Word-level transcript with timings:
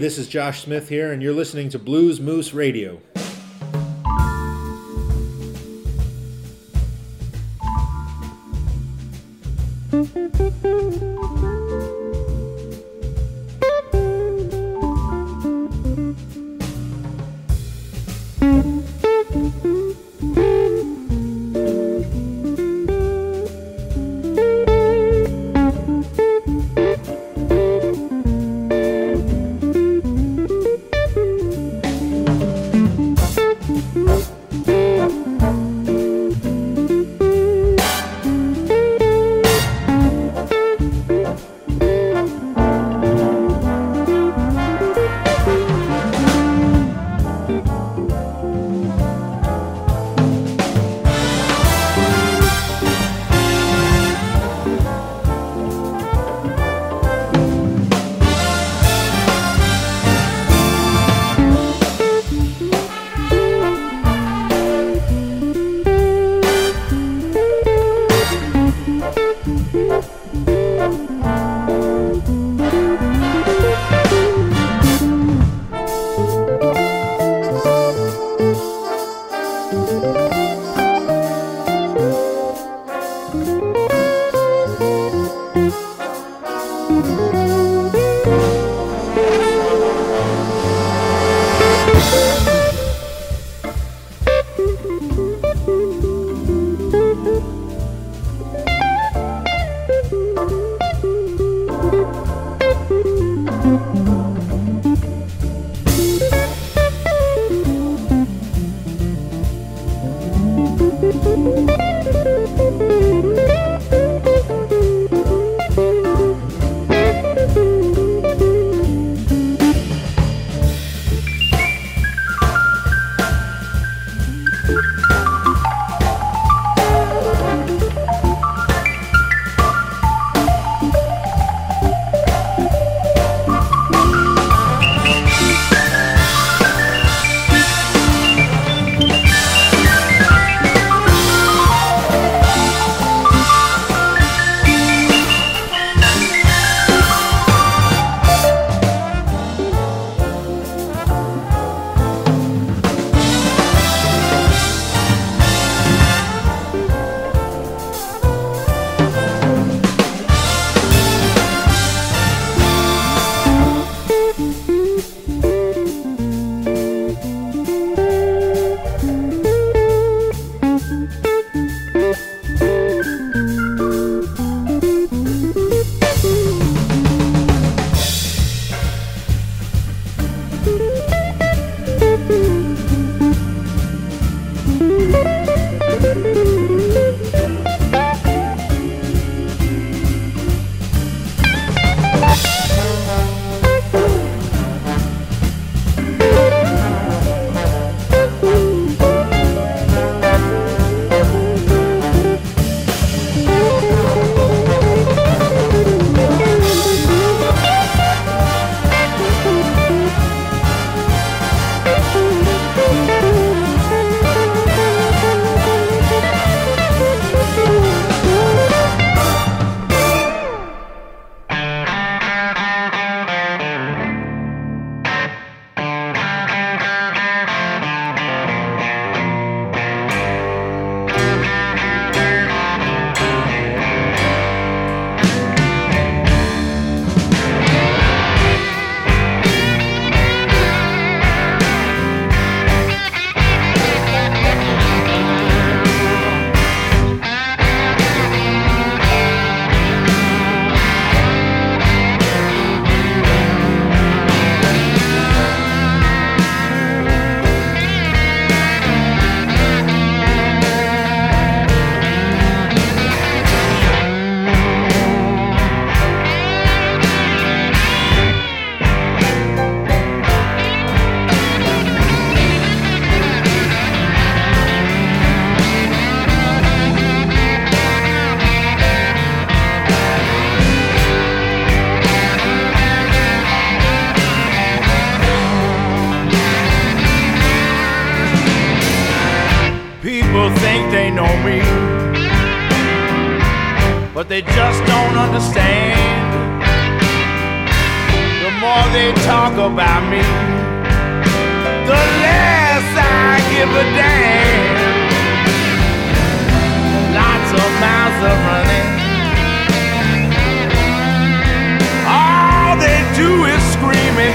This 0.00 0.16
is 0.16 0.28
Josh 0.28 0.62
Smith 0.62 0.88
here, 0.88 1.12
and 1.12 1.22
you're 1.22 1.34
listening 1.34 1.68
to 1.68 1.78
Blues 1.78 2.20
Moose 2.20 2.54
Radio. 2.54 3.02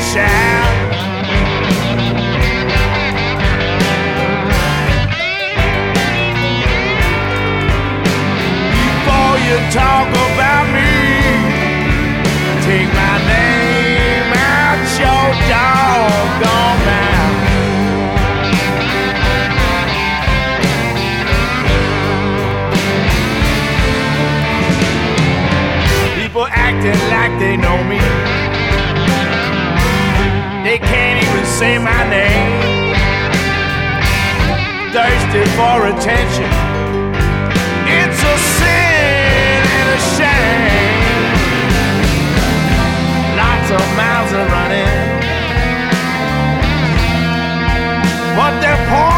shout. 0.01 0.75
Before 8.75 9.35
you 9.47 9.57
talk 9.71 10.09
about 10.09 10.65
me, 10.75 10.91
take 12.65 12.89
my 12.91 13.15
name 13.27 14.31
out 14.35 14.79
your 14.99 15.25
doggone 15.49 16.79
mouth. 16.85 17.39
People 26.15 26.45
acting 26.49 26.99
like 27.09 27.33
they 27.39 27.55
know 27.55 27.83
me. 27.83 28.44
say 31.59 31.77
my 31.77 32.03
name. 32.09 32.93
Thirsty 34.91 35.43
for 35.55 35.87
attention. 35.87 36.51
It's 37.97 38.21
a 38.33 38.37
sin 38.55 39.61
and 39.77 39.87
a 39.97 40.01
shame. 40.15 41.31
Lots 43.41 43.69
of 43.77 43.83
mouths 43.95 44.33
are 44.39 44.47
running, 44.57 44.95
but 48.35 48.53
they're 48.59 48.83
poor. 48.89 49.14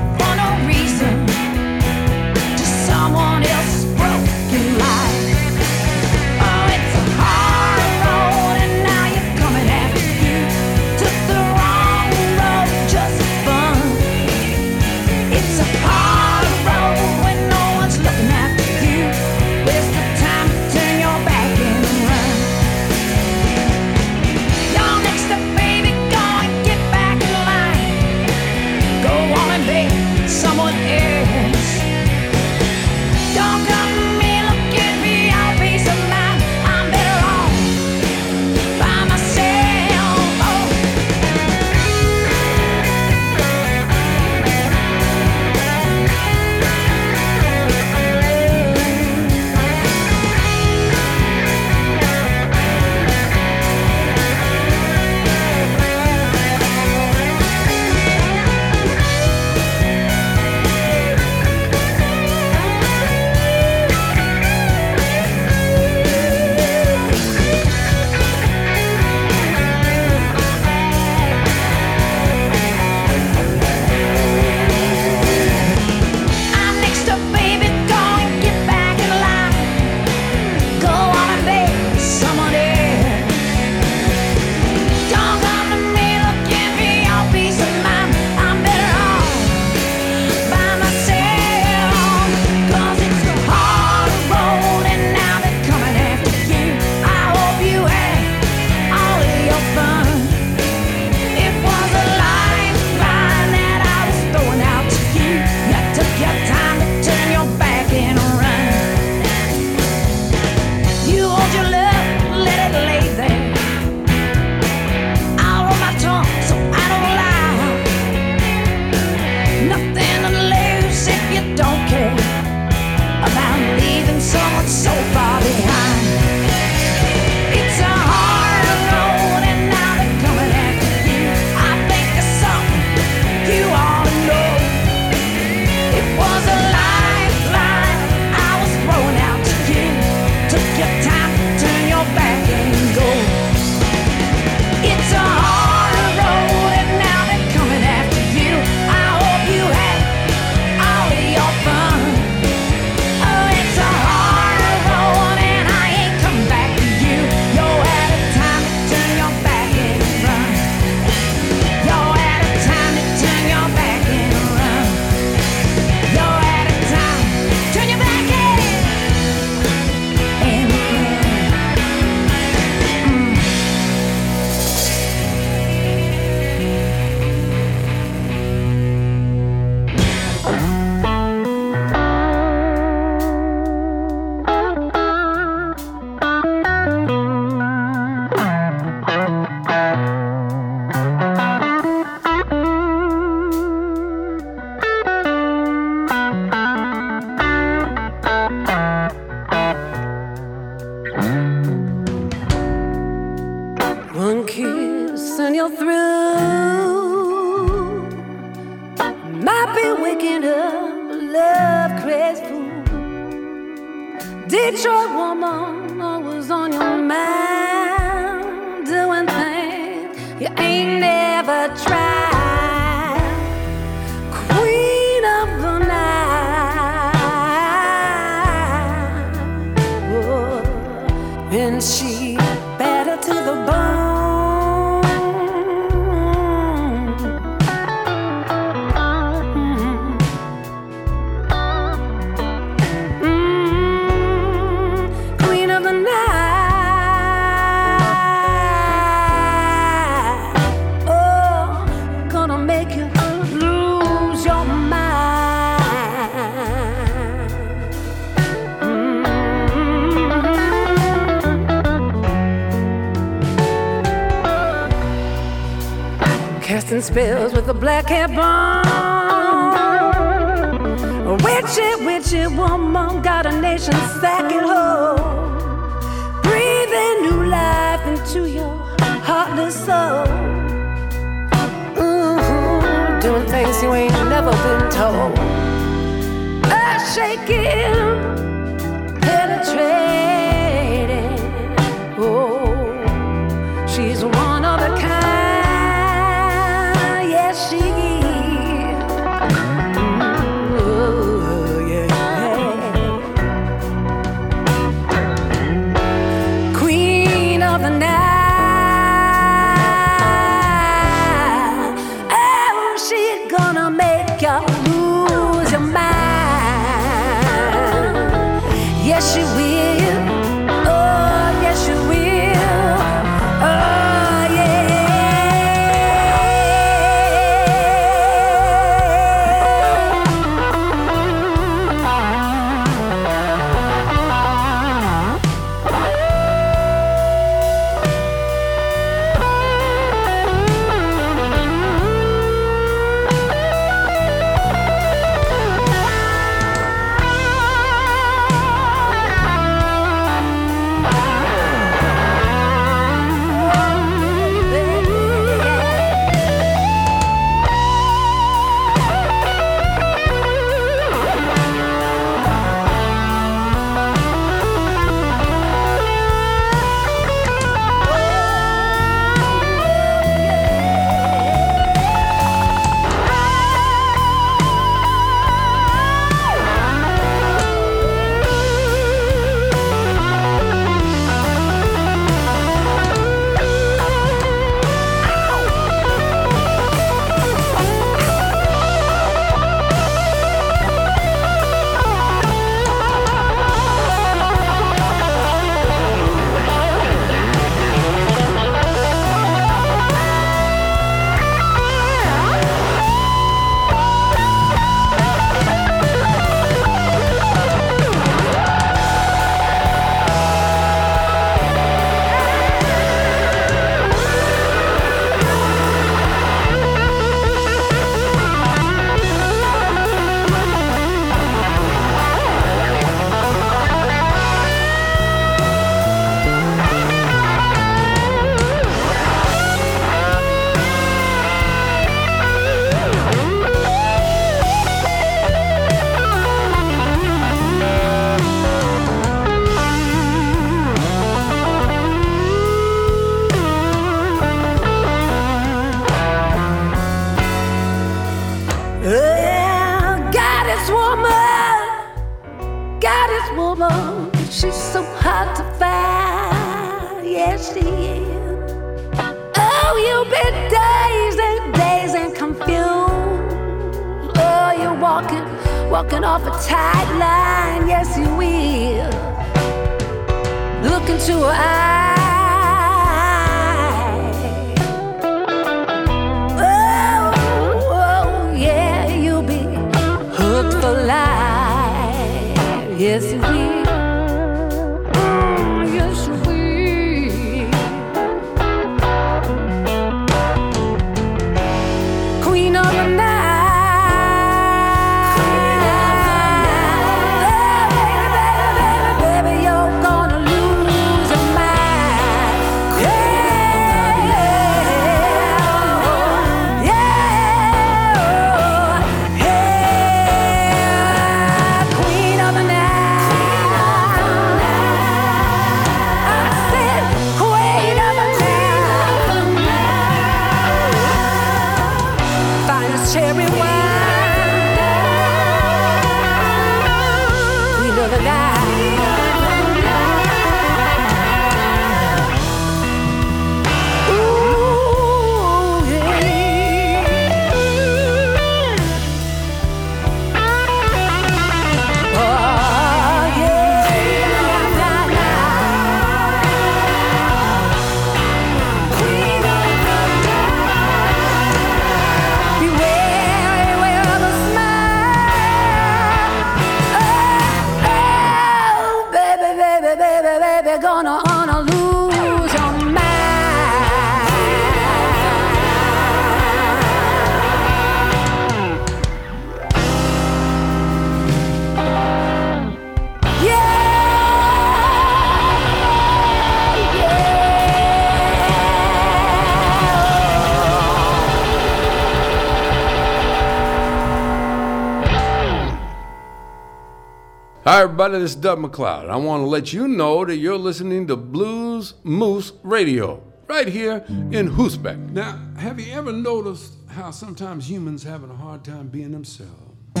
Hi, 587.78 587.84
everybody, 587.84 588.18
this 588.18 588.32
is 588.32 588.36
Doug 588.36 588.58
MacLeod. 588.58 589.08
I 589.08 589.14
want 589.14 589.42
to 589.42 589.46
let 589.46 589.72
you 589.72 589.86
know 589.86 590.24
that 590.24 590.34
you're 590.38 590.58
listening 590.58 591.06
to 591.06 591.14
Blues 591.14 591.94
Moose 592.02 592.50
Radio 592.64 593.22
right 593.46 593.68
here 593.68 594.04
in 594.08 594.48
Groesbeek. 594.48 595.12
Now, 595.12 595.40
have 595.56 595.78
you 595.78 595.92
ever 595.92 596.10
noticed 596.10 596.74
how 596.88 597.12
sometimes 597.12 597.70
humans 597.70 598.02
having 598.02 598.30
a 598.30 598.34
hard 598.34 598.64
time 598.64 598.88
being 598.88 599.12
themselves? 599.12 599.76
They 599.94 600.00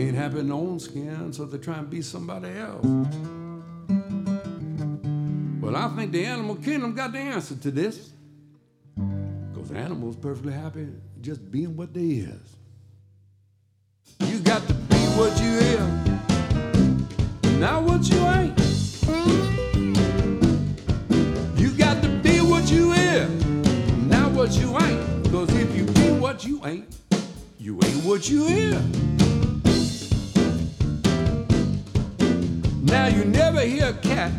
ain't 0.00 0.16
happy 0.16 0.40
in 0.40 0.48
their 0.48 0.56
own 0.56 0.80
skin, 0.80 1.32
so 1.32 1.44
they 1.44 1.58
try 1.58 1.78
and 1.78 1.88
be 1.88 2.02
somebody 2.02 2.48
else. 2.48 2.84
Well, 5.60 5.76
I 5.76 5.88
think 5.94 6.10
the 6.10 6.26
animal 6.26 6.56
kingdom 6.56 6.92
got 6.92 7.12
the 7.12 7.20
answer 7.20 7.54
to 7.54 7.70
this. 7.70 8.10
Because 8.96 9.70
animals 9.70 10.16
perfectly 10.16 10.54
happy 10.54 10.88
just 11.20 11.48
being 11.52 11.76
what 11.76 11.94
they 11.94 12.00
is. 12.00 12.56
You 14.18 14.40
got 14.40 14.66
to 14.66 14.74
be 14.74 14.85
what 15.16 15.40
you 15.40 15.48
is, 15.48 15.80
not 17.58 17.82
what 17.82 18.06
you 18.06 18.18
ain't. 18.26 18.58
You 21.58 21.70
got 21.70 22.02
to 22.02 22.08
be 22.22 22.40
what 22.40 22.70
you 22.70 22.92
is, 22.92 23.46
not 24.08 24.32
what 24.32 24.52
you 24.52 24.78
ain't. 24.78 25.30
Cause 25.32 25.48
if 25.54 25.74
you 25.74 25.84
be 25.86 26.10
what 26.20 26.44
you 26.44 26.60
ain't, 26.66 26.84
you 27.58 27.80
ain't 27.82 28.04
what 28.04 28.28
you 28.28 28.44
is. 28.44 28.74
Now 32.82 33.06
you 33.06 33.24
never 33.24 33.62
hear 33.62 33.88
a 33.88 33.94
cat 33.94 34.32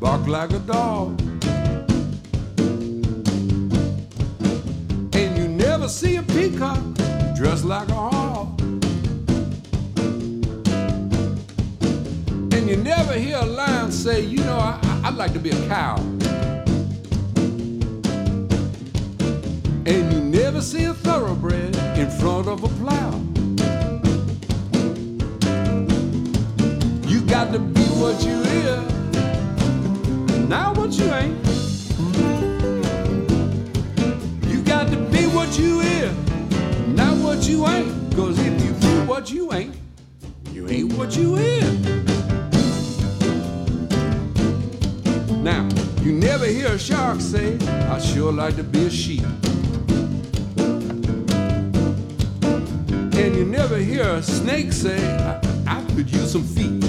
bark 0.00 0.26
like 0.26 0.50
a 0.50 0.58
dog. 0.58 1.20
And 5.14 5.38
you 5.38 5.46
never 5.46 5.88
see 5.88 6.16
a 6.16 6.22
peacock 6.24 6.82
dressed 7.36 7.64
like 7.64 7.88
a 7.88 8.11
never 13.04 13.18
hear 13.18 13.36
a 13.38 13.44
lion 13.44 13.90
say, 13.90 14.20
you 14.20 14.38
know, 14.44 14.58
I, 14.58 14.78
I'd 15.04 15.16
like 15.16 15.32
to 15.32 15.40
be 15.40 15.50
a 15.50 15.66
cow. 15.66 15.96
And 19.84 20.12
you 20.12 20.20
never 20.20 20.60
see 20.60 20.84
a 20.84 20.94
thoroughbred 20.94 21.74
in 21.98 22.08
front 22.20 22.46
of 22.46 22.62
a 22.62 22.68
plow. 22.80 23.10
You 27.08 27.22
got 27.22 27.52
to 27.52 27.58
be 27.58 27.82
what 27.98 28.22
you 28.24 28.40
is, 28.62 28.78
not 30.48 30.78
what 30.78 30.92
you 30.92 31.12
ain't. 31.12 31.36
You 34.46 34.62
got 34.62 34.86
to 34.92 34.96
be 35.10 35.26
what 35.26 35.58
you 35.58 35.80
is, 35.80 36.14
not 36.94 37.18
what 37.18 37.48
you 37.48 37.66
ain't. 37.66 38.14
Cause 38.14 38.38
if 38.38 38.64
you 38.64 38.72
be 38.74 39.06
what 39.06 39.32
you 39.32 39.52
ain't, 39.52 39.74
you 40.52 40.68
ain't 40.68 40.92
what 40.92 41.16
you 41.16 41.34
is. 41.36 41.81
Never 46.22 46.46
hear 46.46 46.68
a 46.68 46.78
shark 46.78 47.20
say, 47.20 47.58
I 47.58 47.98
sure 47.98 48.32
like 48.32 48.54
to 48.56 48.62
be 48.62 48.86
a 48.86 48.90
sheep. 48.90 49.24
And 53.14 53.36
you 53.36 53.44
never 53.44 53.76
hear 53.76 54.08
a 54.08 54.22
snake 54.22 54.72
say, 54.72 55.04
I, 55.18 55.40
I 55.66 55.82
could 55.94 56.10
use 56.10 56.30
some 56.30 56.44
feet. 56.44 56.81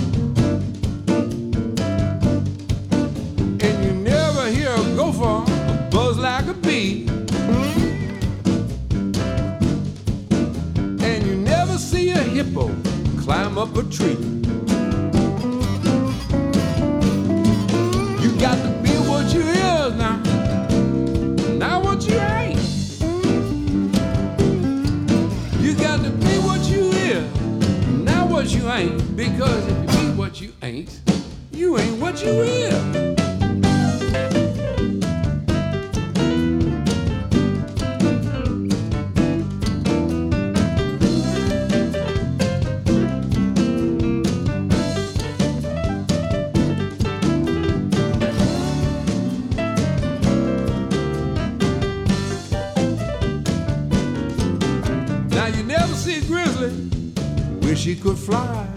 wish 57.73 57.85
she 57.85 57.95
could 57.95 58.17
fly. 58.17 58.67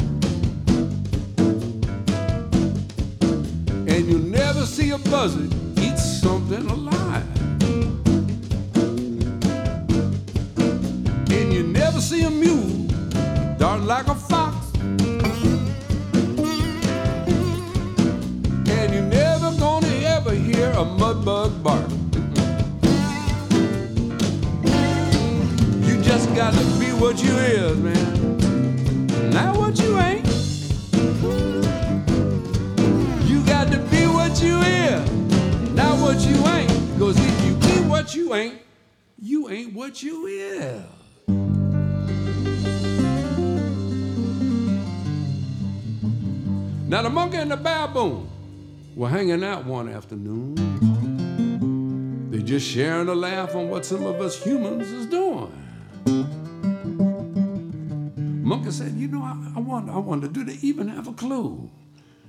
And 3.93 4.07
you'll 4.09 4.21
never 4.21 4.65
see 4.65 4.91
a 4.91 4.99
buzzard 4.99 5.53
eat 5.79 5.99
something 5.99 6.67
alive. 6.71 7.16
Were 48.97 49.09
hanging 49.11 49.45
out 49.45 49.67
one 49.67 49.89
afternoon. 49.91 50.55
They 52.31 52.43
just 52.43 52.67
sharing 52.67 53.09
a 53.09 53.15
laugh 53.15 53.55
on 53.55 53.69
what 53.69 53.85
some 53.85 54.07
of 54.07 54.23
us 54.23 54.43
humans 54.43 54.91
is 54.91 55.05
doing. 55.05 55.53
Monkey 58.43 58.71
said, 58.71 58.95
"You 58.95 59.09
know, 59.09 59.23
I, 59.23 59.37
I 59.57 59.61
wonder, 59.61 59.93
I 59.93 59.99
wonder, 59.99 60.29
do 60.29 60.45
they 60.45 60.57
even 60.63 60.89
have 60.89 61.09
a 61.09 61.13
clue?" 61.13 61.71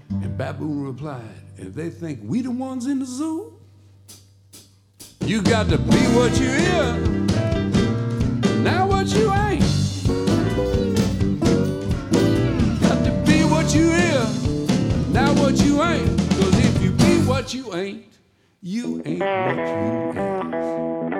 And 0.09 0.37
baboon 0.37 0.83
replied, 0.83 1.23
"If 1.55 1.73
they 1.73 1.89
think 1.89 2.19
we 2.23 2.41
the 2.41 2.51
ones 2.51 2.85
in 2.85 2.99
the 2.99 3.05
zoo, 3.05 3.53
you 5.21 5.41
got 5.41 5.69
to 5.69 5.77
be 5.77 6.01
what 6.17 6.37
you 6.37 6.49
is, 6.49 7.07
not 8.59 8.89
what 8.89 9.07
you 9.07 9.31
ain't. 9.31 9.63
Got 12.81 13.05
to 13.05 13.11
be 13.25 13.45
what 13.45 13.73
you 13.73 13.91
is, 13.91 15.13
not 15.13 15.33
what 15.39 15.55
you 15.63 15.81
ain't. 15.81 16.16
What 17.37 17.53
you 17.53 17.75
ain't, 17.75 18.17
you 18.61 18.99
ain't 19.05 19.19
what 19.19 19.57
you 19.57 21.11
is." 21.11 21.16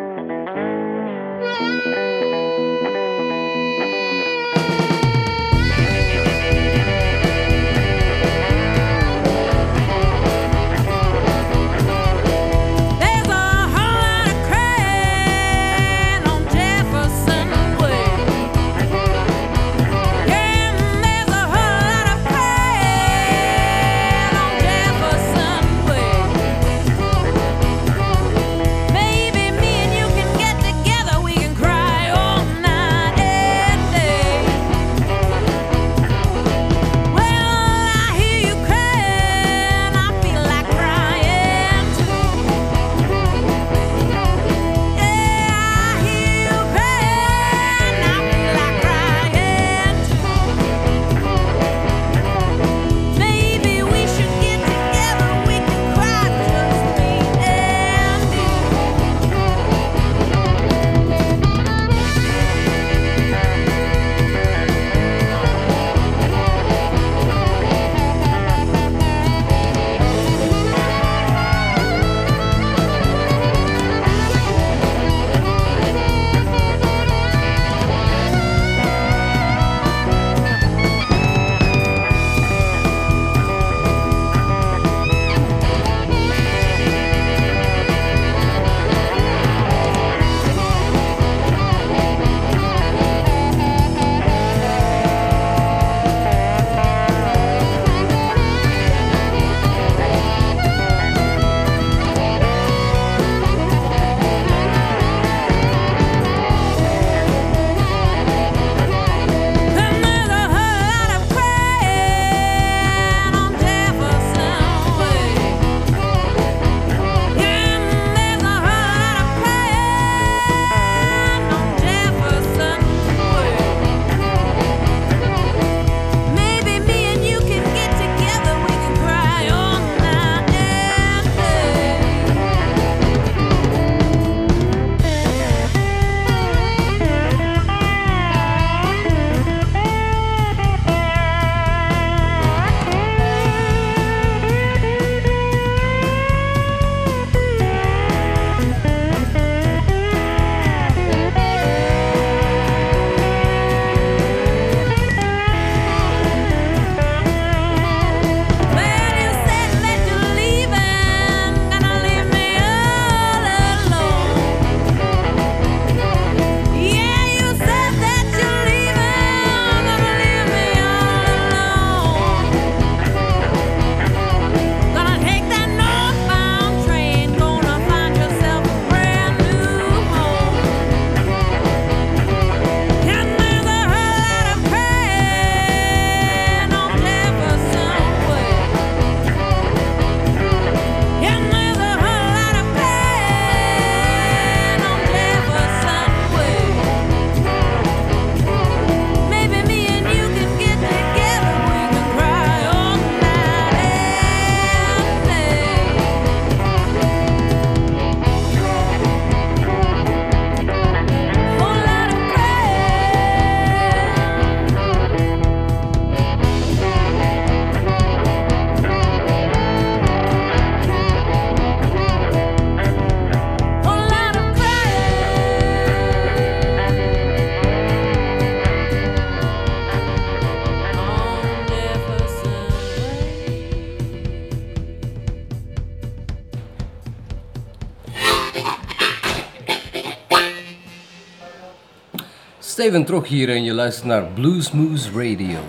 Steven 242.77 243.05
Trog 243.05 243.27
hier 243.27 243.49
en 243.49 243.63
je 243.63 243.73
luistert 243.73 244.05
naar 244.05 244.23
Blues 244.23 244.71
Moose 244.71 245.09
Radio. 245.11 245.59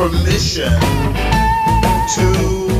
Permission 0.00 0.72
to 2.08 2.79